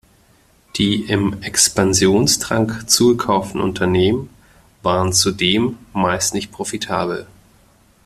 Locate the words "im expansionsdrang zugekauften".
1.03-3.61